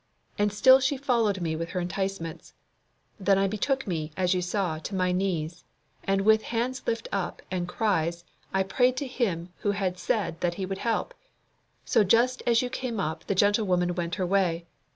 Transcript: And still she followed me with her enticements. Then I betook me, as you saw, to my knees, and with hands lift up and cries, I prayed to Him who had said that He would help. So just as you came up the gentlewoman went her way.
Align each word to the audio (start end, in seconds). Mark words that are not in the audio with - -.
And 0.39 0.51
still 0.51 0.79
she 0.79 0.97
followed 0.97 1.41
me 1.41 1.55
with 1.55 1.69
her 1.69 1.79
enticements. 1.79 2.55
Then 3.19 3.37
I 3.37 3.47
betook 3.47 3.85
me, 3.85 4.11
as 4.17 4.33
you 4.33 4.41
saw, 4.41 4.79
to 4.79 4.95
my 4.95 5.11
knees, 5.11 5.63
and 6.03 6.21
with 6.21 6.41
hands 6.41 6.81
lift 6.87 7.07
up 7.11 7.43
and 7.51 7.67
cries, 7.67 8.25
I 8.51 8.63
prayed 8.63 8.97
to 8.97 9.05
Him 9.05 9.53
who 9.59 9.69
had 9.73 9.99
said 9.99 10.41
that 10.41 10.55
He 10.55 10.65
would 10.65 10.79
help. 10.79 11.13
So 11.85 12.03
just 12.03 12.41
as 12.47 12.63
you 12.63 12.69
came 12.71 12.99
up 12.99 13.27
the 13.27 13.35
gentlewoman 13.35 13.93
went 13.93 14.15
her 14.15 14.25
way. 14.25 14.65